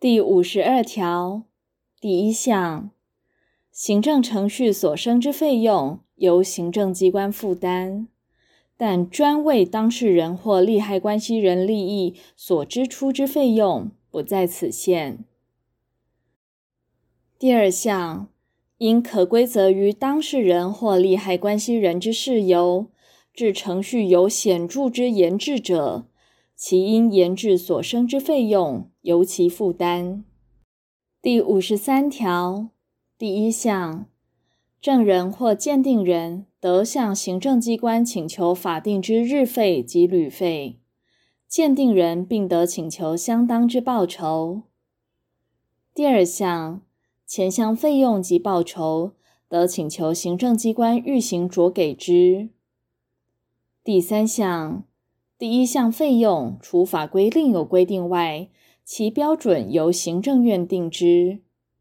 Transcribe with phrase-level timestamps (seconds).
[0.00, 1.42] 第五十二条
[2.00, 2.92] 第一项，
[3.72, 8.06] 行政程序所生之费用由行政机关负担，
[8.76, 15.24] 但专为当事人或利害关系人利益所支出之费用不在此限。
[17.36, 18.28] 第二项，
[18.76, 22.86] 因可归责于当事人或利害关系人之事由，
[23.34, 26.06] 致程序有显著之延滞者，
[26.60, 30.24] 其因研制所生之费用由其负担。
[31.22, 32.70] 第五十三条
[33.16, 34.06] 第一项，
[34.80, 40.80] 证人或鉴定人得向行政机关请求法定之日费及旅费，
[41.46, 44.62] 鉴定人并得请求相当之报酬。
[45.94, 46.82] 第二项，
[47.24, 49.12] 前项费用及报酬
[49.48, 52.48] 得请求行政机关预行酌给之。
[53.84, 54.82] 第三项，
[55.38, 58.48] 第一项费用除法规另有规定外，
[58.84, 61.42] 其标准由行政院定之。